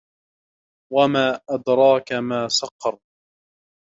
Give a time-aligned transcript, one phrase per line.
[0.93, 2.99] وما أدراك ما سقر